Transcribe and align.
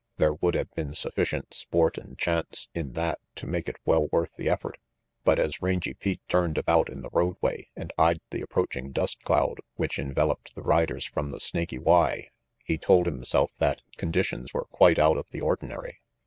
There 0.17 0.33
would 0.33 0.55
have 0.55 0.71
been 0.73 0.95
sufficient 0.95 1.53
sport 1.53 1.95
and 1.95 2.17
chance 2.17 2.69
in 2.73 2.93
that 2.93 3.19
to 3.35 3.45
make 3.45 3.69
it 3.69 3.75
well 3.85 4.07
worth 4.07 4.31
the 4.35 4.49
effort, 4.49 4.79
but 5.23 5.37
as 5.37 5.61
Rangy 5.61 5.93
Pete 5.93 6.23
turned 6.27 6.57
about 6.57 6.89
in 6.89 7.03
the 7.03 7.11
roadway 7.13 7.67
and 7.75 7.93
eyed 7.99 8.19
the 8.31 8.41
approaching 8.41 8.91
dust 8.93 9.21
cloud 9.23 9.59
which 9.75 9.99
enveloped 9.99 10.55
the 10.55 10.63
riders 10.63 11.05
from 11.05 11.29
the 11.29 11.39
Snaky 11.39 11.77
Y, 11.77 12.05
48 12.05 12.13
RANGY 12.13 12.29
PETE 12.29 12.65
he 12.65 12.77
told 12.79 13.05
himself 13.05 13.51
that 13.59 13.83
conditions 13.97 14.55
were 14.55 14.65
quite 14.65 14.97
out 14.97 15.17
of 15.17 15.27
the 15.29 15.41
ordinary. 15.41 15.99